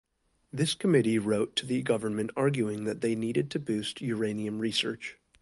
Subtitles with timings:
[0.51, 5.19] This committee wrote to the government arguing that they needed to boost uranium research.